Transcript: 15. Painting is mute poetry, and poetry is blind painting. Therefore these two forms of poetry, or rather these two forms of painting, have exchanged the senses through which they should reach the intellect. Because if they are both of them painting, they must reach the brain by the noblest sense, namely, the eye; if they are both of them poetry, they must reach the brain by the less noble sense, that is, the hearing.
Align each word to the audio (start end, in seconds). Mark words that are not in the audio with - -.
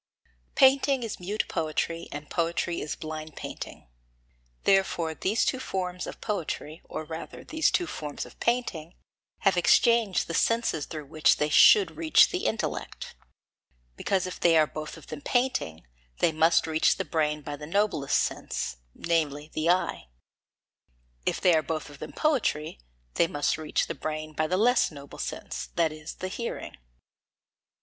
15. 0.55 0.55
Painting 0.79 1.03
is 1.03 1.19
mute 1.19 1.45
poetry, 1.47 2.07
and 2.11 2.27
poetry 2.31 2.81
is 2.81 2.95
blind 2.95 3.35
painting. 3.35 3.87
Therefore 4.63 5.13
these 5.13 5.45
two 5.45 5.59
forms 5.59 6.07
of 6.07 6.19
poetry, 6.19 6.81
or 6.85 7.03
rather 7.03 7.43
these 7.43 7.69
two 7.69 7.85
forms 7.85 8.25
of 8.25 8.39
painting, 8.39 8.95
have 9.41 9.57
exchanged 9.57 10.25
the 10.25 10.33
senses 10.33 10.87
through 10.87 11.05
which 11.05 11.37
they 11.37 11.49
should 11.49 11.97
reach 11.97 12.29
the 12.29 12.47
intellect. 12.47 13.13
Because 13.95 14.25
if 14.25 14.39
they 14.39 14.57
are 14.57 14.65
both 14.65 14.97
of 14.97 15.05
them 15.05 15.21
painting, 15.21 15.85
they 16.17 16.31
must 16.31 16.65
reach 16.65 16.97
the 16.97 17.05
brain 17.05 17.43
by 17.43 17.55
the 17.55 17.67
noblest 17.67 18.19
sense, 18.23 18.77
namely, 18.95 19.51
the 19.53 19.69
eye; 19.69 20.07
if 21.27 21.39
they 21.39 21.53
are 21.53 21.61
both 21.61 21.91
of 21.91 21.99
them 21.99 22.13
poetry, 22.13 22.79
they 23.13 23.27
must 23.27 23.55
reach 23.55 23.85
the 23.85 23.93
brain 23.93 24.33
by 24.33 24.47
the 24.47 24.57
less 24.57 24.89
noble 24.89 25.19
sense, 25.19 25.67
that 25.75 25.91
is, 25.91 26.15
the 26.15 26.27
hearing. 26.27 26.75